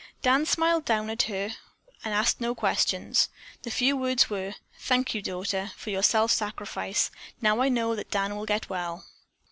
Dan 0.23 0.47
smiled 0.47 0.83
down 0.83 1.11
at 1.11 1.21
her 1.29 1.51
and 2.03 2.11
asked 2.11 2.41
no 2.41 2.55
questions. 2.55 3.29
The 3.61 3.69
few 3.69 3.95
words 3.95 4.31
were: 4.31 4.55
"Thank 4.79 5.13
you, 5.13 5.21
daughter, 5.21 5.73
for 5.77 5.91
your 5.91 6.01
self 6.01 6.31
sacrifice. 6.31 7.11
Now 7.39 7.61
I 7.61 7.69
know 7.69 7.93
that 7.95 8.09
Dan 8.09 8.35
will 8.35 8.47
get 8.47 8.67
well." 8.67 9.05